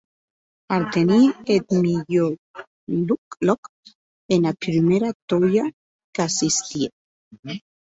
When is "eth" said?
1.55-1.73